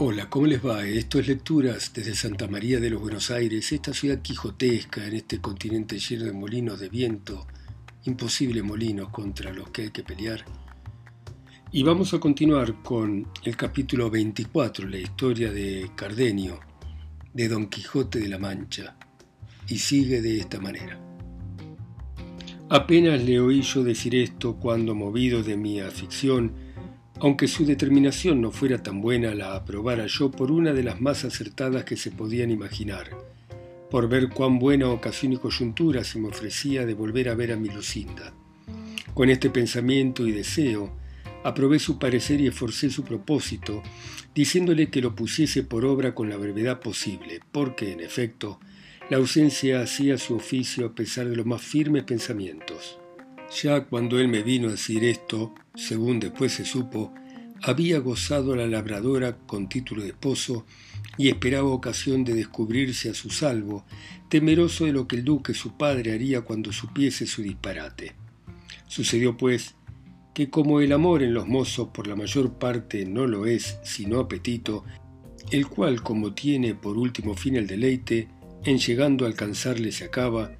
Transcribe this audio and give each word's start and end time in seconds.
Hola, 0.00 0.30
¿cómo 0.30 0.46
les 0.46 0.64
va? 0.64 0.86
Esto 0.86 1.18
es 1.18 1.26
Lecturas 1.26 1.90
desde 1.92 2.14
Santa 2.14 2.46
María 2.46 2.78
de 2.78 2.88
los 2.88 3.00
Buenos 3.00 3.32
Aires, 3.32 3.72
esta 3.72 3.92
ciudad 3.92 4.22
quijotesca 4.22 5.04
en 5.04 5.14
este 5.14 5.40
continente 5.40 5.98
lleno 5.98 6.24
de 6.24 6.32
molinos 6.32 6.78
de 6.78 6.88
viento, 6.88 7.48
imposibles 8.04 8.62
molinos 8.62 9.08
contra 9.08 9.52
los 9.52 9.70
que 9.70 9.82
hay 9.82 9.90
que 9.90 10.04
pelear. 10.04 10.44
Y 11.72 11.82
vamos 11.82 12.14
a 12.14 12.20
continuar 12.20 12.80
con 12.80 13.26
el 13.42 13.56
capítulo 13.56 14.08
24, 14.08 14.86
la 14.86 14.98
historia 14.98 15.50
de 15.50 15.90
Cardenio, 15.96 16.60
de 17.34 17.48
Don 17.48 17.66
Quijote 17.66 18.20
de 18.20 18.28
la 18.28 18.38
Mancha, 18.38 18.96
y 19.66 19.78
sigue 19.78 20.22
de 20.22 20.38
esta 20.38 20.60
manera. 20.60 20.96
Apenas 22.68 23.20
le 23.24 23.40
oí 23.40 23.62
yo 23.62 23.82
decir 23.82 24.14
esto 24.14 24.58
cuando, 24.60 24.94
movido 24.94 25.42
de 25.42 25.56
mi 25.56 25.80
afición, 25.80 26.67
aunque 27.20 27.48
su 27.48 27.64
determinación 27.64 28.40
no 28.40 28.52
fuera 28.52 28.82
tan 28.82 29.00
buena, 29.00 29.34
la 29.34 29.56
aprobara 29.56 30.06
yo 30.06 30.30
por 30.30 30.52
una 30.52 30.72
de 30.72 30.84
las 30.84 31.00
más 31.00 31.24
acertadas 31.24 31.84
que 31.84 31.96
se 31.96 32.12
podían 32.12 32.50
imaginar, 32.50 33.10
por 33.90 34.08
ver 34.08 34.28
cuán 34.28 34.58
buena 34.58 34.88
ocasión 34.88 35.32
y 35.32 35.36
coyuntura 35.36 36.04
se 36.04 36.20
me 36.20 36.28
ofrecía 36.28 36.86
de 36.86 36.94
volver 36.94 37.28
a 37.28 37.34
ver 37.34 37.52
a 37.52 37.56
mi 37.56 37.68
Lucinda. 37.68 38.32
Con 39.14 39.30
este 39.30 39.50
pensamiento 39.50 40.26
y 40.26 40.32
deseo, 40.32 40.92
aprobé 41.42 41.80
su 41.80 41.98
parecer 41.98 42.40
y 42.40 42.46
esforcé 42.46 42.88
su 42.90 43.02
propósito, 43.02 43.82
diciéndole 44.34 44.88
que 44.88 45.00
lo 45.00 45.16
pusiese 45.16 45.64
por 45.64 45.84
obra 45.84 46.14
con 46.14 46.28
la 46.28 46.36
brevedad 46.36 46.78
posible, 46.78 47.40
porque, 47.50 47.92
en 47.92 48.00
efecto, 48.00 48.60
la 49.10 49.16
ausencia 49.16 49.80
hacía 49.80 50.18
su 50.18 50.36
oficio 50.36 50.86
a 50.86 50.94
pesar 50.94 51.28
de 51.28 51.34
los 51.34 51.46
más 51.46 51.62
firmes 51.62 52.04
pensamientos. 52.04 52.98
Ya 53.50 53.84
cuando 53.84 54.18
él 54.18 54.28
me 54.28 54.42
vino 54.42 54.68
a 54.68 54.72
decir 54.72 55.04
esto, 55.04 55.54
según 55.74 56.20
después 56.20 56.52
se 56.52 56.64
supo, 56.64 57.14
había 57.62 57.98
gozado 57.98 58.52
a 58.52 58.56
la 58.56 58.66
labradora 58.66 59.36
con 59.36 59.68
título 59.68 60.02
de 60.02 60.08
esposo 60.08 60.64
y 61.16 61.28
esperaba 61.28 61.68
ocasión 61.68 62.24
de 62.24 62.34
descubrirse 62.34 63.10
a 63.10 63.14
su 63.14 63.30
salvo, 63.30 63.84
temeroso 64.28 64.84
de 64.84 64.92
lo 64.92 65.08
que 65.08 65.16
el 65.16 65.24
duque 65.24 65.54
su 65.54 65.76
padre 65.76 66.12
haría 66.12 66.42
cuando 66.42 66.72
supiese 66.72 67.26
su 67.26 67.42
disparate. 67.42 68.14
Sucedió 68.86 69.36
pues 69.36 69.74
que 70.34 70.50
como 70.50 70.80
el 70.80 70.92
amor 70.92 71.22
en 71.22 71.34
los 71.34 71.48
mozos 71.48 71.88
por 71.88 72.06
la 72.06 72.14
mayor 72.14 72.58
parte 72.58 73.04
no 73.06 73.26
lo 73.26 73.46
es 73.46 73.78
sino 73.82 74.20
apetito, 74.20 74.84
el 75.50 75.66
cual 75.66 76.02
como 76.02 76.34
tiene 76.34 76.74
por 76.74 76.96
último 76.96 77.34
fin 77.34 77.56
el 77.56 77.66
deleite, 77.66 78.28
en 78.64 78.78
llegando 78.78 79.24
a 79.24 79.28
alcanzarle 79.28 79.90
se 79.90 80.04
acaba, 80.04 80.52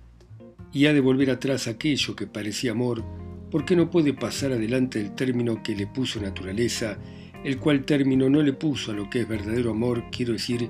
y 0.73 0.87
ha 0.87 0.93
de 0.93 1.01
volver 1.01 1.31
atrás 1.31 1.67
aquello 1.67 2.15
que 2.15 2.27
parecía 2.27 2.73
amor, 2.73 3.05
porque 3.51 3.77
no 3.77 3.91
puede 3.91 4.13
pasar 4.13 4.53
adelante 4.53 5.01
el 5.01 5.15
término 5.15 5.63
que 5.63 5.75
le 5.75 5.87
puso 5.87 6.21
naturaleza, 6.21 6.99
el 7.45 7.59
cual 7.59 7.85
término 7.85 8.29
no 8.29 8.43
le 8.43 8.53
puso 8.53 8.93
a 8.93 8.95
lo 8.95 9.09
que 9.09 9.21
es 9.21 9.29
verdadero 9.29 9.71
amor, 9.71 10.05
quiero 10.11 10.33
decir, 10.33 10.69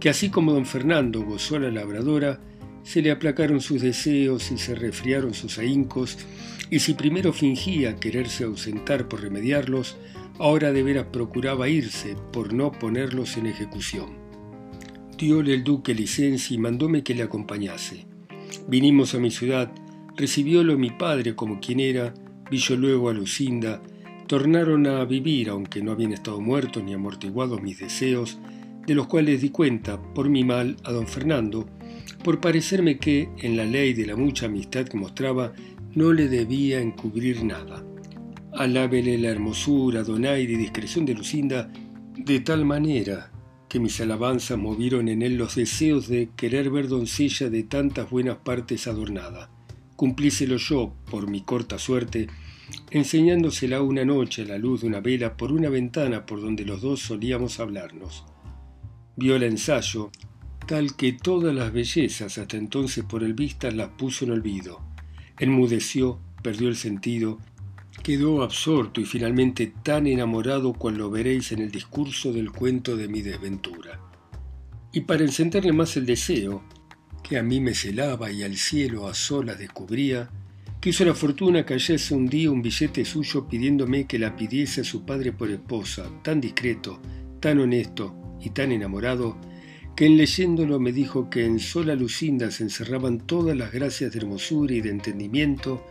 que 0.00 0.08
así 0.08 0.30
como 0.30 0.52
don 0.52 0.66
Fernando 0.66 1.22
gozó 1.22 1.56
a 1.56 1.60
la 1.60 1.70
labradora, 1.70 2.40
se 2.82 3.02
le 3.02 3.10
aplacaron 3.10 3.60
sus 3.60 3.82
deseos 3.82 4.50
y 4.50 4.58
se 4.58 4.74
resfriaron 4.74 5.34
sus 5.34 5.58
ahíncos, 5.58 6.18
y 6.70 6.80
si 6.80 6.94
primero 6.94 7.32
fingía 7.32 7.96
quererse 7.96 8.44
ausentar 8.44 9.08
por 9.08 9.22
remediarlos, 9.22 9.96
ahora 10.38 10.72
de 10.72 10.82
veras 10.82 11.06
procuraba 11.12 11.68
irse 11.68 12.16
por 12.32 12.52
no 12.52 12.72
ponerlos 12.72 13.36
en 13.36 13.46
ejecución. 13.46 14.16
Diole 15.16 15.52
el 15.54 15.64
duque 15.64 15.94
licencia 15.94 16.54
y 16.54 16.58
mandóme 16.58 17.02
que 17.02 17.14
le 17.14 17.24
acompañase. 17.24 18.06
Vinimos 18.68 19.14
a 19.14 19.18
mi 19.18 19.30
ciudad, 19.30 19.72
recibiólo 20.14 20.76
mi 20.76 20.90
padre 20.90 21.34
como 21.34 21.58
quien 21.58 21.80
era, 21.80 22.12
vi 22.50 22.58
yo 22.58 22.76
luego 22.76 23.08
a 23.08 23.14
Lucinda, 23.14 23.80
tornaron 24.26 24.86
a 24.86 25.06
vivir, 25.06 25.48
aunque 25.48 25.80
no 25.80 25.92
habían 25.92 26.12
estado 26.12 26.38
muertos 26.42 26.84
ni 26.84 26.92
amortiguados 26.92 27.62
mis 27.62 27.78
deseos, 27.78 28.38
de 28.86 28.94
los 28.94 29.06
cuales 29.06 29.40
di 29.40 29.48
cuenta, 29.48 29.98
por 30.12 30.28
mi 30.28 30.44
mal, 30.44 30.76
a 30.84 30.92
don 30.92 31.06
Fernando, 31.06 31.66
por 32.22 32.42
parecerme 32.42 32.98
que, 32.98 33.30
en 33.38 33.56
la 33.56 33.64
ley 33.64 33.94
de 33.94 34.04
la 34.04 34.16
mucha 34.16 34.44
amistad 34.44 34.84
que 34.84 34.98
mostraba, 34.98 35.54
no 35.94 36.12
le 36.12 36.28
debía 36.28 36.78
encubrir 36.78 37.42
nada. 37.44 37.82
Alábele 38.52 39.16
la 39.16 39.30
hermosura, 39.30 40.02
donaire 40.02 40.52
y 40.52 40.56
discreción 40.56 41.06
de 41.06 41.14
Lucinda 41.14 41.72
de 42.18 42.40
tal 42.40 42.66
manera 42.66 43.30
que 43.68 43.80
mis 43.80 44.00
alabanzas 44.00 44.58
movieron 44.58 45.08
en 45.08 45.22
él 45.22 45.36
los 45.36 45.56
deseos 45.56 46.08
de 46.08 46.30
querer 46.36 46.70
ver 46.70 46.88
doncella 46.88 47.50
de 47.50 47.62
tantas 47.62 48.10
buenas 48.10 48.38
partes 48.38 48.86
adornada. 48.86 49.50
Cumplíselo 49.96 50.56
yo, 50.56 50.94
por 51.10 51.28
mi 51.28 51.42
corta 51.42 51.78
suerte, 51.78 52.28
enseñándosela 52.90 53.82
una 53.82 54.04
noche 54.04 54.42
a 54.42 54.46
la 54.46 54.58
luz 54.58 54.80
de 54.80 54.86
una 54.86 55.00
vela 55.00 55.36
por 55.36 55.52
una 55.52 55.68
ventana 55.68 56.24
por 56.24 56.40
donde 56.40 56.64
los 56.64 56.80
dos 56.80 57.00
solíamos 57.00 57.60
hablarnos. 57.60 58.24
Vio 59.16 59.36
el 59.36 59.42
ensayo, 59.42 60.10
tal 60.66 60.96
que 60.96 61.12
todas 61.12 61.54
las 61.54 61.72
bellezas 61.72 62.38
hasta 62.38 62.56
entonces 62.56 63.04
por 63.04 63.22
el 63.22 63.34
vista 63.34 63.70
las 63.70 63.88
puso 63.88 64.24
en 64.24 64.30
olvido. 64.30 64.80
Enmudeció, 65.38 66.20
perdió 66.42 66.68
el 66.68 66.76
sentido 66.76 67.38
Quedó 68.08 68.42
absorto 68.42 69.02
y 69.02 69.04
finalmente 69.04 69.70
tan 69.82 70.06
enamorado 70.06 70.72
cual 70.72 70.96
lo 70.96 71.10
veréis 71.10 71.52
en 71.52 71.58
el 71.58 71.70
discurso 71.70 72.32
del 72.32 72.50
cuento 72.50 72.96
de 72.96 73.06
mi 73.06 73.20
desventura. 73.20 74.00
Y 74.94 75.02
para 75.02 75.24
encenderle 75.24 75.74
más 75.74 75.94
el 75.98 76.06
deseo, 76.06 76.62
que 77.22 77.36
a 77.36 77.42
mí 77.42 77.60
me 77.60 77.74
celaba 77.74 78.32
y 78.32 78.44
al 78.44 78.56
cielo 78.56 79.08
a 79.08 79.12
solas 79.12 79.58
descubría, 79.58 80.30
quiso 80.80 81.04
la 81.04 81.12
fortuna 81.12 81.66
que 81.66 81.74
hallase 81.74 82.14
un 82.14 82.28
día 82.28 82.50
un 82.50 82.62
billete 82.62 83.04
suyo 83.04 83.46
pidiéndome 83.46 84.06
que 84.06 84.18
la 84.18 84.34
pidiese 84.34 84.80
a 84.80 84.84
su 84.84 85.04
padre 85.04 85.34
por 85.34 85.50
esposa, 85.50 86.10
tan 86.22 86.40
discreto, 86.40 87.02
tan 87.40 87.58
honesto 87.58 88.38
y 88.40 88.48
tan 88.48 88.72
enamorado, 88.72 89.36
que 89.94 90.06
en 90.06 90.16
leyéndolo 90.16 90.80
me 90.80 90.92
dijo 90.92 91.28
que 91.28 91.44
en 91.44 91.58
sola 91.58 91.94
Lucinda 91.94 92.50
se 92.52 92.62
encerraban 92.62 93.18
todas 93.18 93.54
las 93.54 93.70
gracias 93.70 94.12
de 94.12 94.20
hermosura 94.20 94.72
y 94.72 94.80
de 94.80 94.88
entendimiento 94.88 95.84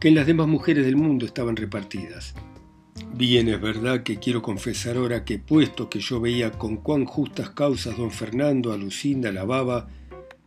que 0.00 0.08
en 0.08 0.14
las 0.14 0.26
demás 0.26 0.48
mujeres 0.48 0.84
del 0.84 0.96
mundo 0.96 1.26
estaban 1.26 1.56
repartidas. 1.56 2.34
Bien 3.14 3.48
es 3.48 3.60
verdad 3.60 4.02
que 4.02 4.18
quiero 4.18 4.42
confesar 4.42 4.96
ahora 4.96 5.24
que 5.24 5.38
puesto 5.38 5.88
que 5.88 6.00
yo 6.00 6.20
veía 6.20 6.50
con 6.52 6.76
cuán 6.76 7.04
justas 7.04 7.50
causas 7.50 7.96
don 7.96 8.10
Fernando 8.10 8.72
a 8.72 8.76
Lucinda 8.76 9.28
alababa, 9.28 9.88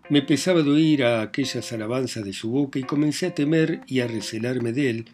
me 0.09 0.22
pesaba 0.22 0.62
de 0.62 0.69
oír 0.69 1.03
a 1.03 1.22
aquellas 1.22 1.72
alabanzas 1.72 2.25
de 2.25 2.34
su 2.34 2.50
boca 2.52 2.80
y 2.80 2.84
comencé 2.84 3.28
a 3.28 3.36
temer 3.36 3.81
y 3.88 4.02
a 4.02 4.08
recelarme 4.08 4.74
de 4.74 4.90
él, 4.90 5.06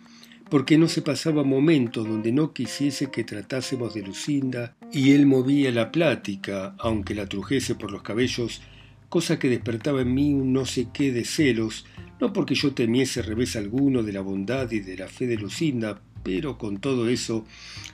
porque 0.49 0.77
no 0.77 0.87
se 0.87 1.01
pasaba 1.01 1.43
momento 1.43 2.03
donde 2.03 2.31
no 2.31 2.53
quisiese 2.53 3.11
que 3.11 3.23
tratásemos 3.23 3.93
de 3.93 4.01
Lucinda, 4.01 4.75
y 4.91 5.11
él 5.11 5.25
movía 5.25 5.71
la 5.71 5.91
plática, 5.91 6.73
aunque 6.79 7.13
la 7.13 7.27
trujese 7.27 7.75
por 7.75 7.91
los 7.91 8.01
cabellos, 8.01 8.61
cosa 9.09 9.37
que 9.37 9.49
despertaba 9.49 10.01
en 10.01 10.13
mí 10.13 10.33
un 10.33 10.53
no 10.53 10.65
sé 10.65 10.87
qué 10.91 11.11
de 11.11 11.25
celos, 11.25 11.85
no 12.19 12.33
porque 12.33 12.55
yo 12.55 12.73
temiese 12.73 13.21
revés 13.21 13.55
alguno 13.55 14.03
de 14.03 14.13
la 14.13 14.21
bondad 14.21 14.71
y 14.71 14.79
de 14.79 14.97
la 14.97 15.07
fe 15.07 15.27
de 15.27 15.37
Lucinda, 15.37 16.01
pero 16.23 16.57
con 16.57 16.77
todo 16.79 17.07
eso 17.07 17.45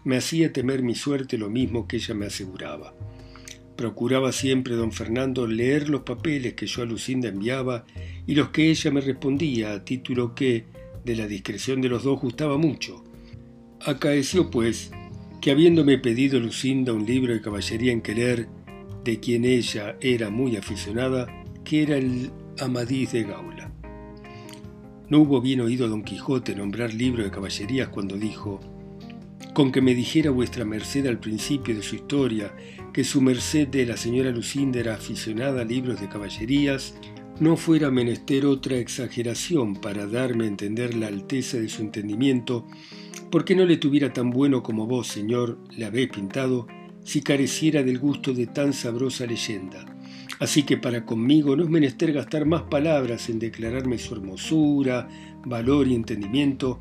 me 0.06 0.18
hacía 0.18 0.54
temer 0.54 0.82
mi 0.82 0.96
suerte 0.96 1.38
lo 1.38 1.50
mismo 1.50 1.88
que 1.88 1.98
ella 1.98 2.14
me 2.14 2.26
aseguraba. 2.28 2.94
Procuraba 3.76 4.32
siempre 4.32 4.76
don 4.76 4.92
Fernando 4.92 5.48
leer 5.48 5.90
los 5.90 6.02
papeles 6.02 6.54
que 6.54 6.68
yo 6.68 6.84
a 6.84 6.86
Lucinda 6.86 7.28
enviaba 7.28 7.86
y 8.28 8.36
los 8.36 8.50
que 8.50 8.70
ella 8.70 8.92
me 8.92 9.02
respondía, 9.02 9.74
a 9.74 9.84
título 9.84 10.36
que, 10.36 10.66
de 11.04 11.16
la 11.16 11.28
discreción 11.28 11.82
de 11.82 11.90
los 11.90 12.04
dos, 12.04 12.22
gustaba 12.22 12.58
mucho. 12.58 13.04
Acaeció, 13.86 14.50
pues, 14.50 14.92
que 15.42 15.52
habiéndome 15.52 15.98
pedido 15.98 16.40
Lucinda 16.40 16.94
un 16.94 17.06
libro 17.06 17.34
de 17.34 17.42
caballería 17.42 17.92
en 17.92 18.02
querer, 18.02 18.48
de 19.04 19.20
quien 19.20 19.44
ella 19.44 19.98
era 20.00 20.30
muy 20.30 20.56
aficionada, 20.56 21.28
que 21.66 21.84
era 21.84 21.98
el 21.98 22.32
Amadís 22.60 23.12
de 23.12 23.24
Gaula. 23.24 23.73
No 25.14 25.20
hubo 25.20 25.42
bien 25.42 25.62
oído 25.62 25.88
don 25.88 26.02
Quijote 26.02 26.56
nombrar 26.56 26.92
libro 26.92 27.24
de 27.24 27.30
caballerías 27.30 27.90
cuando 27.90 28.18
dijo, 28.18 28.60
con 29.54 29.72
que 29.72 29.80
me 29.80 29.94
dijera 29.94 30.32
vuestra 30.32 30.66
merced 30.66 31.06
al 31.06 31.20
principio 31.20 31.76
de 31.76 31.84
su 31.84 31.98
historia 31.98 32.56
que 32.94 33.04
su 33.04 33.22
merced 33.22 33.68
de 33.68 33.86
la 33.86 33.96
señora 33.96 34.32
Lucinda 34.32 34.80
era 34.80 34.96
aficionada 34.96 35.62
a 35.62 35.66
libros 35.66 36.02
de 36.02 36.10
caballerías, 36.10 36.96
no 37.40 37.58
fuera 37.58 37.92
menester 37.92 38.48
otra 38.48 38.78
exageración 38.78 39.76
para 39.76 40.08
darme 40.08 40.46
a 40.46 40.48
entender 40.48 40.96
la 40.96 41.10
alteza 41.10 41.58
de 41.58 41.70
su 41.70 41.84
entendimiento, 41.84 42.66
porque 43.30 43.54
no 43.54 43.68
le 43.68 43.78
tuviera 43.78 44.14
tan 44.14 44.32
bueno 44.32 44.64
como 44.64 44.88
vos, 44.88 45.06
señor, 45.06 45.60
le 45.78 45.86
habéis 45.86 46.10
pintado, 46.10 46.66
si 47.04 47.22
careciera 47.22 47.84
del 47.84 48.00
gusto 48.00 48.34
de 48.34 48.48
tan 48.48 48.74
sabrosa 48.74 49.28
leyenda. 49.28 49.93
Así 50.44 50.64
que 50.64 50.76
para 50.76 51.06
conmigo 51.06 51.56
no 51.56 51.64
es 51.64 51.70
menester 51.70 52.12
gastar 52.12 52.46
más 52.46 52.64
palabras 52.64 53.30
en 53.30 53.40
declararme 53.40 53.98
su 53.98 54.14
hermosura, 54.14 55.08
valor 55.46 55.88
y 55.88 55.96
entendimiento, 55.96 56.80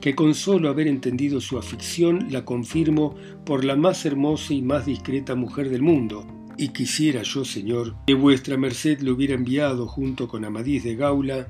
que 0.00 0.16
con 0.16 0.34
solo 0.34 0.68
haber 0.68 0.88
entendido 0.88 1.40
su 1.40 1.56
afición 1.56 2.26
la 2.32 2.44
confirmo 2.44 3.14
por 3.46 3.64
la 3.64 3.76
más 3.76 4.04
hermosa 4.04 4.52
y 4.52 4.62
más 4.62 4.86
discreta 4.86 5.36
mujer 5.36 5.70
del 5.70 5.80
mundo. 5.80 6.26
Y 6.58 6.70
quisiera 6.70 7.22
yo, 7.22 7.44
Señor, 7.44 7.94
que 8.04 8.14
vuestra 8.14 8.56
merced 8.56 8.98
le 8.98 9.12
hubiera 9.12 9.34
enviado 9.34 9.86
junto 9.86 10.26
con 10.26 10.44
Amadís 10.44 10.82
de 10.82 10.96
Gaula 10.96 11.46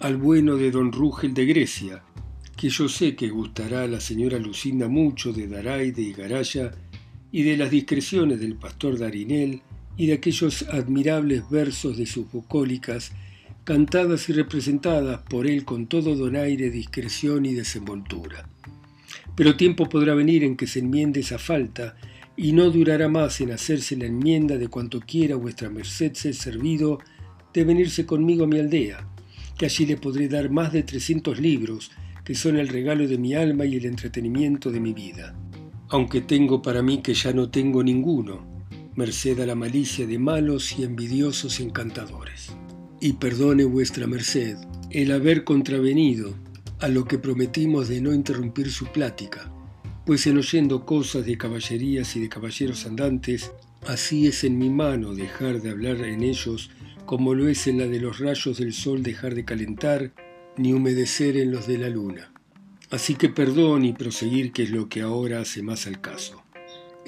al 0.00 0.16
bueno 0.16 0.56
de 0.56 0.72
don 0.72 0.90
Rúgel 0.90 1.34
de 1.34 1.46
Grecia, 1.46 2.02
que 2.56 2.68
yo 2.68 2.88
sé 2.88 3.14
que 3.14 3.28
gustará 3.28 3.84
a 3.84 3.86
la 3.86 4.00
señora 4.00 4.40
Lucinda 4.40 4.88
mucho 4.88 5.32
de 5.32 5.46
Daraide 5.46 6.02
y 6.02 6.12
Garaya, 6.12 6.72
y 7.30 7.44
de 7.44 7.56
las 7.56 7.70
discreciones 7.70 8.40
del 8.40 8.56
pastor 8.56 8.98
Darinel 8.98 9.62
y 9.96 10.06
de 10.06 10.14
aquellos 10.14 10.62
admirables 10.68 11.48
versos 11.48 11.96
de 11.96 12.06
sus 12.06 12.30
bucólicas, 12.30 13.12
cantadas 13.64 14.28
y 14.28 14.32
representadas 14.32 15.22
por 15.22 15.46
él 15.46 15.64
con 15.64 15.86
todo 15.86 16.14
donaire, 16.14 16.70
discreción 16.70 17.46
y 17.46 17.54
desenvoltura. 17.54 18.48
Pero 19.34 19.56
tiempo 19.56 19.88
podrá 19.88 20.14
venir 20.14 20.44
en 20.44 20.56
que 20.56 20.66
se 20.66 20.80
enmiende 20.80 21.20
esa 21.20 21.38
falta, 21.38 21.96
y 22.36 22.52
no 22.52 22.70
durará 22.70 23.08
más 23.08 23.40
en 23.40 23.50
hacerse 23.50 23.96
la 23.96 24.06
enmienda 24.06 24.58
de 24.58 24.68
cuanto 24.68 25.00
quiera 25.00 25.36
vuestra 25.36 25.70
merced 25.70 26.12
ser 26.14 26.34
servido 26.34 26.98
de 27.54 27.64
venirse 27.64 28.04
conmigo 28.04 28.44
a 28.44 28.46
mi 28.46 28.58
aldea, 28.58 29.08
que 29.56 29.64
allí 29.64 29.86
le 29.86 29.96
podré 29.96 30.28
dar 30.28 30.50
más 30.50 30.72
de 30.72 30.82
trescientos 30.82 31.40
libros, 31.40 31.90
que 32.24 32.34
son 32.34 32.56
el 32.56 32.68
regalo 32.68 33.08
de 33.08 33.16
mi 33.16 33.34
alma 33.34 33.64
y 33.64 33.76
el 33.76 33.86
entretenimiento 33.86 34.70
de 34.70 34.80
mi 34.80 34.92
vida. 34.92 35.34
Aunque 35.88 36.20
tengo 36.20 36.60
para 36.60 36.82
mí 36.82 36.98
que 36.98 37.14
ya 37.14 37.32
no 37.32 37.48
tengo 37.48 37.82
ninguno, 37.82 38.55
merced 38.96 39.38
a 39.40 39.46
la 39.46 39.54
malicia 39.54 40.06
de 40.06 40.18
malos 40.18 40.78
y 40.78 40.82
envidiosos 40.82 41.60
encantadores. 41.60 42.52
Y 43.00 43.14
perdone 43.14 43.64
vuestra 43.64 44.06
merced 44.06 44.56
el 44.90 45.12
haber 45.12 45.44
contravenido 45.44 46.34
a 46.80 46.88
lo 46.88 47.04
que 47.04 47.18
prometimos 47.18 47.88
de 47.88 48.00
no 48.00 48.12
interrumpir 48.12 48.70
su 48.70 48.86
plática, 48.86 49.52
pues 50.06 50.26
en 50.26 50.38
oyendo 50.38 50.86
cosas 50.86 51.26
de 51.26 51.36
caballerías 51.36 52.16
y 52.16 52.20
de 52.20 52.28
caballeros 52.28 52.86
andantes, 52.86 53.52
así 53.86 54.26
es 54.26 54.44
en 54.44 54.58
mi 54.58 54.70
mano 54.70 55.14
dejar 55.14 55.60
de 55.60 55.70
hablar 55.70 56.00
en 56.02 56.22
ellos 56.22 56.70
como 57.04 57.34
lo 57.34 57.48
es 57.48 57.66
en 57.66 57.78
la 57.78 57.86
de 57.86 58.00
los 58.00 58.18
rayos 58.18 58.58
del 58.58 58.72
sol 58.72 59.02
dejar 59.02 59.34
de 59.34 59.44
calentar, 59.44 60.12
ni 60.56 60.72
humedecer 60.72 61.36
en 61.36 61.52
los 61.52 61.66
de 61.66 61.78
la 61.78 61.88
luna. 61.88 62.32
Así 62.90 63.14
que 63.14 63.28
perdón 63.28 63.84
y 63.84 63.92
proseguir 63.92 64.52
que 64.52 64.64
es 64.64 64.70
lo 64.70 64.88
que 64.88 65.02
ahora 65.02 65.40
hace 65.40 65.62
más 65.62 65.86
al 65.86 66.00
caso. 66.00 66.45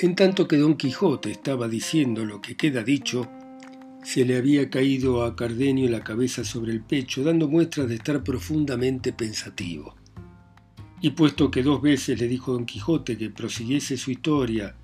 En 0.00 0.14
tanto 0.14 0.46
que 0.46 0.58
don 0.58 0.76
Quijote 0.76 1.32
estaba 1.32 1.66
diciendo 1.66 2.24
lo 2.24 2.40
que 2.40 2.56
queda 2.56 2.84
dicho, 2.84 3.28
se 4.04 4.24
le 4.24 4.36
había 4.36 4.70
caído 4.70 5.24
a 5.24 5.34
Cardenio 5.34 5.90
la 5.90 6.04
cabeza 6.04 6.44
sobre 6.44 6.70
el 6.70 6.82
pecho, 6.82 7.24
dando 7.24 7.48
muestras 7.48 7.88
de 7.88 7.96
estar 7.96 8.22
profundamente 8.22 9.12
pensativo. 9.12 9.96
Y 11.00 11.10
puesto 11.10 11.50
que 11.50 11.64
dos 11.64 11.82
veces 11.82 12.20
le 12.20 12.28
dijo 12.28 12.52
don 12.52 12.64
Quijote 12.64 13.18
que 13.18 13.30
prosiguiese 13.30 13.96
su 13.96 14.12
historia, 14.12 14.76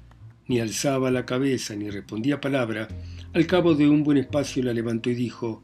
ni 0.48 0.58
alzaba 0.58 1.12
la 1.12 1.24
cabeza 1.24 1.76
ni 1.76 1.90
respondía 1.90 2.40
palabra, 2.40 2.88
al 3.34 3.46
cabo 3.46 3.76
de 3.76 3.88
un 3.88 4.02
buen 4.02 4.18
espacio 4.18 4.64
la 4.64 4.72
levantó 4.72 5.10
y 5.10 5.14
dijo, 5.14 5.62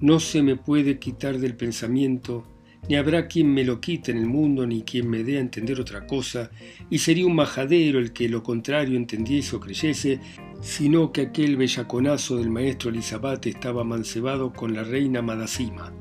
No 0.00 0.18
se 0.18 0.42
me 0.42 0.56
puede 0.56 0.98
quitar 0.98 1.38
del 1.38 1.56
pensamiento 1.56 2.46
ni 2.88 2.96
habrá 2.96 3.28
quien 3.28 3.52
me 3.52 3.64
lo 3.64 3.80
quite 3.80 4.10
en 4.10 4.18
el 4.18 4.26
mundo, 4.26 4.66
ni 4.66 4.82
quien 4.82 5.08
me 5.08 5.22
dé 5.22 5.38
a 5.38 5.40
entender 5.40 5.80
otra 5.80 6.06
cosa, 6.06 6.50
y 6.90 6.98
sería 6.98 7.26
un 7.26 7.34
majadero 7.34 7.98
el 7.98 8.12
que 8.12 8.28
lo 8.28 8.42
contrario 8.42 8.96
entendiese 8.96 9.56
o 9.56 9.60
creyese, 9.60 10.20
sino 10.60 11.12
que 11.12 11.22
aquel 11.22 11.56
bellaconazo 11.56 12.36
del 12.36 12.50
maestro 12.50 12.90
Elizabeth 12.90 13.46
estaba 13.46 13.84
mancebado 13.84 14.52
con 14.52 14.74
la 14.74 14.84
reina 14.84 15.22
Madasima. 15.22 15.92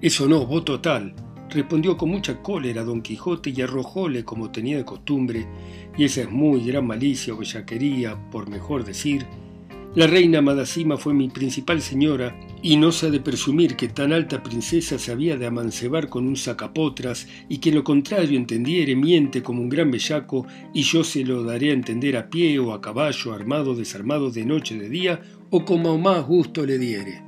Eso 0.00 0.28
no, 0.28 0.46
voto 0.46 0.80
tal, 0.80 1.14
respondió 1.48 1.96
con 1.96 2.10
mucha 2.10 2.42
cólera 2.42 2.84
don 2.84 3.02
Quijote 3.02 3.50
y 3.50 3.62
arrojóle 3.62 4.24
como 4.24 4.50
tenía 4.50 4.76
de 4.76 4.84
costumbre, 4.84 5.46
y 5.96 6.04
esa 6.04 6.22
es 6.22 6.30
muy 6.30 6.64
gran 6.64 6.86
malicia 6.86 7.34
o 7.34 7.38
bellaquería, 7.38 8.16
por 8.30 8.48
mejor 8.50 8.84
decir, 8.84 9.26
la 9.96 10.06
reina 10.06 10.42
Madasima 10.42 10.98
fue 10.98 11.14
mi 11.14 11.30
principal 11.30 11.80
señora, 11.80 12.38
y 12.60 12.76
no 12.76 12.92
se 12.92 13.06
ha 13.06 13.10
de 13.10 13.18
presumir 13.18 13.76
que 13.76 13.88
tan 13.88 14.12
alta 14.12 14.42
princesa 14.42 14.98
se 14.98 15.10
había 15.10 15.38
de 15.38 15.46
amancebar 15.46 16.10
con 16.10 16.28
un 16.28 16.36
sacapotras, 16.36 17.26
y 17.48 17.58
que 17.58 17.72
lo 17.72 17.82
contrario 17.82 18.36
entendiere 18.36 18.94
miente 18.94 19.42
como 19.42 19.62
un 19.62 19.70
gran 19.70 19.90
bellaco, 19.90 20.46
y 20.74 20.82
yo 20.82 21.02
se 21.02 21.24
lo 21.24 21.44
daré 21.44 21.70
a 21.70 21.72
entender 21.72 22.18
a 22.18 22.28
pie 22.28 22.58
o 22.58 22.74
a 22.74 22.82
caballo, 22.82 23.32
armado, 23.32 23.74
desarmado, 23.74 24.30
de 24.30 24.44
noche, 24.44 24.78
de 24.78 24.90
día, 24.90 25.22
o 25.48 25.64
como 25.64 25.96
más 25.96 26.26
gusto 26.26 26.66
le 26.66 26.76
diere. 26.76 27.22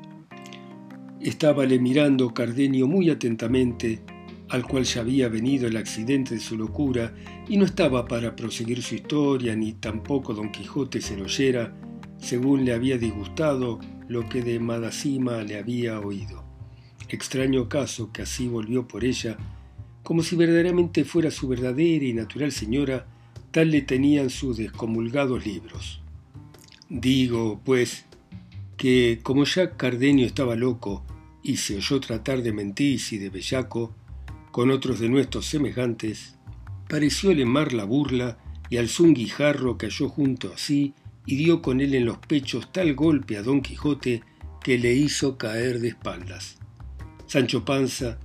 Estábale 1.23 1.79
mirando 1.79 2.35
Cardenio 2.35 2.87
muy 2.87 3.09
atentamente, 3.09 4.03
al 4.50 4.67
cual 4.67 4.85
ya 4.85 5.00
había 5.00 5.31
venido 5.31 5.67
el 5.67 5.79
accidente 5.79 6.35
de 6.35 6.41
su 6.41 6.59
locura, 6.59 7.15
y 7.49 7.56
no 7.56 7.65
estaba 7.65 8.05
para 8.05 8.37
proseguir 8.37 8.82
su 8.82 8.94
historia, 8.94 9.56
ni 9.56 9.73
tampoco 9.73 10.35
don 10.35 10.53
Quijote 10.53 11.00
se 11.00 11.17
lo 11.17 11.25
oyera, 11.25 11.75
según 12.20 12.65
le 12.65 12.73
había 12.73 12.99
disgustado 12.99 13.79
lo 14.09 14.29
que 14.29 14.43
de 14.43 14.59
Madasima 14.59 15.43
le 15.43 15.59
había 15.59 16.00
oído. 16.00 16.44
Extraño 17.09 17.69
caso 17.69 18.12
que 18.12 18.23
así 18.23 18.49
volvió 18.49 18.87
por 18.87 19.05
ella, 19.05 19.37
como 20.03 20.23
si 20.23 20.37
verdaderamente 20.37 21.05
fuera 21.05 21.31
su 21.31 21.49
verdadera 21.49 22.05
y 22.05 22.12
natural 22.12 22.53
señora, 22.53 23.06
tal 23.50 23.70
le 23.70 23.82
tenían 23.82 24.31
sus 24.31 24.56
descomulgados 24.56 25.44
libros. 25.47 26.00
Digo, 26.88 27.61
pues, 27.65 28.05
que 28.76 29.20
como 29.23 29.44
ya 29.44 29.76
Cardenio 29.76 30.26
estaba 30.26 30.55
loco 30.55 31.05
y 31.43 31.56
se 31.56 31.76
oyó 31.76 32.00
tratar 32.00 32.43
de 32.43 32.53
mentir 32.53 33.00
y 33.11 33.19
de 33.19 33.31
bellaco 33.31 33.94
con 34.53 34.70
otros 34.70 35.00
de 35.00 35.09
nuestros 35.09 35.47
semejantes, 35.47 36.37
parecióle 36.88 37.44
mar 37.44 37.73
la 37.73 37.85
burla 37.85 38.38
y 38.70 38.76
alzó 38.76 39.05
un 39.05 39.15
guijarro 39.15 39.76
que 39.76 39.87
halló 39.87 40.09
junto 40.09 40.53
a 40.53 40.59
sí 40.59 40.94
y 41.29 41.37
dio 41.37 41.61
con 41.61 41.83
él 41.83 41.95
en 41.95 42.07
los 42.07 42.17
pechos 42.17 42.73
tal 42.73 42.95
golpe 42.95 43.37
a 43.37 43.43
don 43.43 43.61
Quijote 43.61 44.23
que 44.63 44.79
le 44.79 44.95
hizo 44.95 45.37
caer 45.37 45.79
de 45.79 45.89
espaldas. 45.89 46.57
Sancho 47.27 47.67
Panza, 47.67 48.19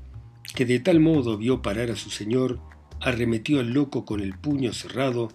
que 0.55 0.65
de 0.65 0.79
tal 0.79 1.01
modo 1.01 1.37
vio 1.37 1.61
parar 1.61 1.91
a 1.91 1.97
su 1.97 2.09
señor, 2.09 2.61
arremetió 3.01 3.59
al 3.59 3.73
loco 3.73 4.05
con 4.05 4.21
el 4.21 4.37
puño 4.37 4.71
cerrado, 4.71 5.33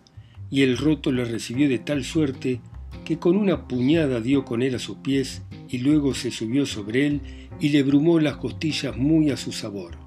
y 0.49 0.63
el 0.63 0.79
roto 0.79 1.13
le 1.13 1.27
recibió 1.27 1.69
de 1.69 1.79
tal 1.79 2.05
suerte 2.05 2.63
que 3.05 3.19
con 3.19 3.37
una 3.37 3.69
puñada 3.69 4.23
dio 4.23 4.47
con 4.47 4.63
él 4.63 4.75
a 4.75 4.79
sus 4.79 4.97
pies 4.97 5.43
y 5.69 5.77
luego 5.77 6.15
se 6.15 6.31
subió 6.31 6.65
sobre 6.65 7.07
él 7.07 7.21
y 7.61 7.69
le 7.69 7.83
brumó 7.83 8.19
las 8.19 8.39
costillas 8.39 8.97
muy 8.97 9.31
a 9.31 9.37
su 9.37 9.53
sabor. 9.53 9.99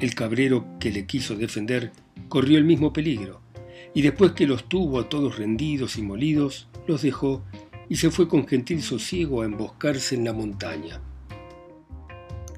El 0.00 0.16
cabrero 0.16 0.66
que 0.80 0.90
le 0.90 1.06
quiso 1.06 1.36
defender 1.36 1.92
corrió 2.28 2.58
el 2.58 2.64
mismo 2.64 2.92
peligro, 2.92 3.40
y 3.98 4.02
después 4.02 4.30
que 4.30 4.46
los 4.46 4.68
tuvo 4.68 5.00
a 5.00 5.08
todos 5.08 5.38
rendidos 5.38 5.98
y 5.98 6.02
molidos, 6.02 6.68
los 6.86 7.02
dejó 7.02 7.42
y 7.88 7.96
se 7.96 8.12
fue 8.12 8.28
con 8.28 8.46
gentil 8.46 8.80
sosiego 8.80 9.42
a 9.42 9.44
emboscarse 9.44 10.14
en 10.14 10.22
la 10.22 10.32
montaña. 10.32 11.00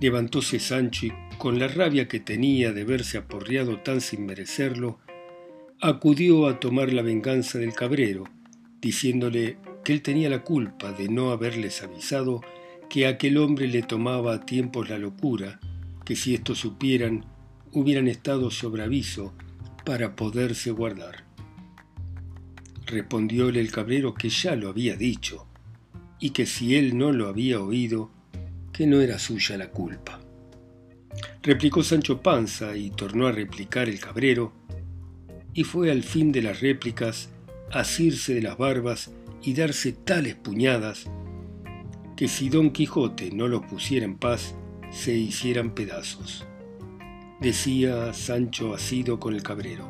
Levantóse 0.00 0.60
Sancho 0.60 1.06
y, 1.06 1.12
con 1.38 1.58
la 1.58 1.66
rabia 1.66 2.08
que 2.08 2.20
tenía 2.20 2.74
de 2.74 2.84
verse 2.84 3.16
aporreado 3.16 3.78
tan 3.78 4.02
sin 4.02 4.26
merecerlo, 4.26 4.98
acudió 5.80 6.46
a 6.46 6.60
tomar 6.60 6.92
la 6.92 7.00
venganza 7.00 7.56
del 7.58 7.72
cabrero, 7.72 8.24
diciéndole 8.82 9.56
que 9.82 9.94
él 9.94 10.02
tenía 10.02 10.28
la 10.28 10.44
culpa 10.44 10.92
de 10.92 11.08
no 11.08 11.30
haberles 11.30 11.82
avisado 11.82 12.42
que 12.90 13.06
aquel 13.06 13.38
hombre 13.38 13.66
le 13.66 13.80
tomaba 13.80 14.34
a 14.34 14.44
tiempos 14.44 14.90
la 14.90 14.98
locura, 14.98 15.58
que 16.04 16.16
si 16.16 16.34
esto 16.34 16.54
supieran, 16.54 17.24
hubieran 17.72 18.08
estado 18.08 18.50
sobre 18.50 18.82
aviso 18.82 19.32
para 19.86 20.16
poderse 20.16 20.70
guardar. 20.70 21.29
Respondióle 22.90 23.60
el 23.60 23.70
cabrero 23.70 24.14
que 24.14 24.28
ya 24.28 24.56
lo 24.56 24.68
había 24.68 24.96
dicho, 24.96 25.46
y 26.18 26.30
que 26.30 26.44
si 26.44 26.74
él 26.74 26.98
no 26.98 27.12
lo 27.12 27.28
había 27.28 27.60
oído, 27.60 28.10
que 28.72 28.84
no 28.84 29.00
era 29.00 29.20
suya 29.20 29.56
la 29.56 29.70
culpa. 29.70 30.18
Replicó 31.40 31.84
Sancho 31.84 32.20
Panza 32.20 32.76
y 32.76 32.90
tornó 32.90 33.28
a 33.28 33.32
replicar 33.32 33.88
el 33.88 34.00
cabrero, 34.00 34.52
y 35.54 35.62
fue 35.62 35.92
al 35.92 36.02
fin 36.02 36.32
de 36.32 36.42
las 36.42 36.60
réplicas 36.60 37.28
asirse 37.70 38.34
de 38.34 38.42
las 38.42 38.58
barbas 38.58 39.12
y 39.40 39.54
darse 39.54 39.92
tales 39.92 40.34
puñadas 40.34 41.08
que 42.16 42.26
si 42.26 42.48
don 42.48 42.70
Quijote 42.70 43.30
no 43.30 43.46
los 43.46 43.62
pusiera 43.66 44.04
en 44.04 44.16
paz, 44.16 44.54
se 44.90 45.14
hicieran 45.14 45.74
pedazos. 45.74 46.44
Decía 47.40 48.12
Sancho 48.12 48.74
asido 48.74 49.20
con 49.20 49.34
el 49.34 49.44
cabrero, 49.44 49.88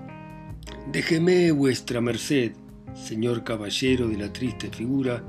Déjeme 0.92 1.50
vuestra 1.50 2.00
merced 2.00 2.52
señor 2.94 3.44
caballero 3.44 4.09
de 4.09 4.16
la 4.16 4.32
triste 4.32 4.70
figura, 4.70 5.25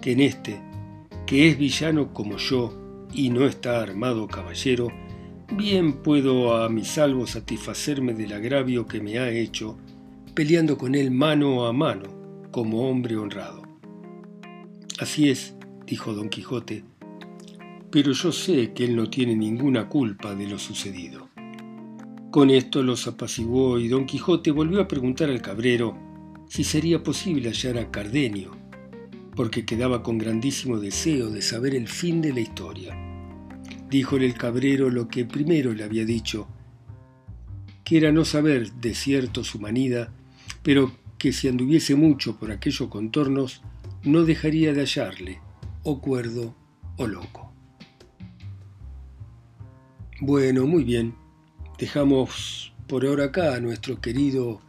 que 0.00 0.12
en 0.12 0.20
este, 0.20 0.60
que 1.26 1.48
es 1.48 1.58
villano 1.58 2.12
como 2.12 2.36
yo 2.36 3.06
y 3.12 3.30
no 3.30 3.46
está 3.46 3.82
armado 3.82 4.28
caballero, 4.28 4.88
bien 5.56 6.02
puedo 6.02 6.56
a 6.56 6.68
mi 6.68 6.84
salvo 6.84 7.26
satisfacerme 7.26 8.14
del 8.14 8.32
agravio 8.32 8.86
que 8.86 9.00
me 9.00 9.18
ha 9.18 9.30
hecho, 9.30 9.78
peleando 10.34 10.78
con 10.78 10.94
él 10.94 11.10
mano 11.10 11.66
a 11.66 11.72
mano, 11.72 12.48
como 12.50 12.88
hombre 12.88 13.16
honrado. 13.16 13.62
Así 14.98 15.30
es, 15.30 15.54
dijo 15.86 16.12
don 16.14 16.28
Quijote, 16.28 16.84
pero 17.90 18.12
yo 18.12 18.32
sé 18.32 18.72
que 18.72 18.84
él 18.84 18.96
no 18.96 19.08
tiene 19.08 19.34
ninguna 19.34 19.88
culpa 19.88 20.34
de 20.34 20.46
lo 20.46 20.58
sucedido. 20.58 21.28
Con 22.30 22.50
esto 22.50 22.82
los 22.82 23.06
apaciguó 23.06 23.78
y 23.78 23.88
don 23.88 24.04
Quijote 24.04 24.50
volvió 24.50 24.82
a 24.82 24.88
preguntar 24.88 25.30
al 25.30 25.40
cabrero 25.40 26.07
si 26.48 26.64
sería 26.64 27.02
posible 27.02 27.50
hallar 27.50 27.78
a 27.78 27.90
Cardenio, 27.90 28.56
porque 29.36 29.64
quedaba 29.64 30.02
con 30.02 30.18
grandísimo 30.18 30.78
deseo 30.78 31.30
de 31.30 31.42
saber 31.42 31.74
el 31.74 31.88
fin 31.88 32.20
de 32.20 32.32
la 32.32 32.40
historia. 32.40 32.96
Díjole 33.88 34.26
el 34.26 34.34
cabrero 34.34 34.90
lo 34.90 35.08
que 35.08 35.24
primero 35.24 35.72
le 35.72 35.84
había 35.84 36.04
dicho, 36.04 36.48
que 37.84 37.98
era 37.98 38.12
no 38.12 38.24
saber 38.24 38.72
de 38.72 38.94
cierto 38.94 39.44
su 39.44 39.60
manida, 39.60 40.12
pero 40.62 40.92
que 41.18 41.32
si 41.32 41.48
anduviese 41.48 41.94
mucho 41.94 42.36
por 42.36 42.50
aquellos 42.50 42.88
contornos, 42.88 43.62
no 44.02 44.24
dejaría 44.24 44.72
de 44.72 44.80
hallarle, 44.80 45.40
o 45.82 46.00
cuerdo 46.00 46.54
o 46.96 47.06
loco. 47.06 47.52
Bueno, 50.20 50.66
muy 50.66 50.82
bien. 50.82 51.14
Dejamos 51.78 52.72
por 52.88 53.06
ahora 53.06 53.26
acá 53.26 53.54
a 53.54 53.60
nuestro 53.60 54.00
querido 54.00 54.60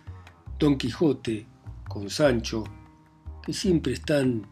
Don 0.59 0.77
Quijote 0.77 1.47
con 1.89 2.09
Sancho, 2.09 2.63
que 3.43 3.51
siempre 3.51 3.91
están 3.91 4.47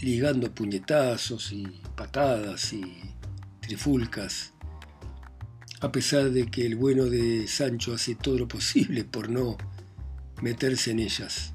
ligando 0.00 0.52
puñetazos 0.54 1.52
y 1.52 1.66
patadas 1.96 2.72
y 2.74 2.84
trifulcas, 3.60 4.52
a 5.80 5.90
pesar 5.90 6.30
de 6.30 6.46
que 6.46 6.66
el 6.66 6.76
bueno 6.76 7.04
de 7.04 7.46
Sancho 7.48 7.94
hace 7.94 8.14
todo 8.14 8.36
lo 8.36 8.48
posible 8.48 9.04
por 9.04 9.30
no 9.30 9.56
meterse 10.42 10.90
en 10.90 10.98
ellas. 10.98 11.54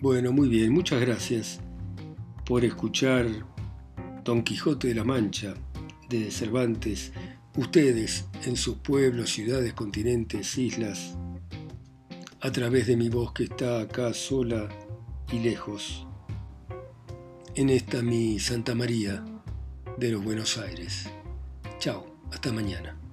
Bueno, 0.00 0.32
muy 0.32 0.48
bien, 0.48 0.72
muchas 0.72 1.00
gracias 1.00 1.60
por 2.44 2.64
escuchar 2.64 3.26
Don 4.24 4.42
Quijote 4.42 4.88
de 4.88 4.94
la 4.94 5.04
Mancha 5.04 5.54
de 6.08 6.30
Cervantes, 6.30 7.12
ustedes 7.56 8.26
en 8.44 8.56
sus 8.56 8.76
pueblos, 8.76 9.30
ciudades, 9.30 9.72
continentes, 9.72 10.58
islas, 10.58 11.16
a 12.44 12.52
través 12.52 12.86
de 12.86 12.94
mi 12.94 13.08
voz 13.08 13.32
que 13.32 13.44
está 13.44 13.80
acá 13.80 14.12
sola 14.12 14.68
y 15.32 15.38
lejos, 15.38 16.06
en 17.54 17.70
esta 17.70 18.02
mi 18.02 18.38
Santa 18.38 18.74
María 18.74 19.24
de 19.96 20.10
los 20.10 20.22
Buenos 20.22 20.58
Aires. 20.58 21.08
Chao, 21.78 22.04
hasta 22.30 22.52
mañana. 22.52 23.03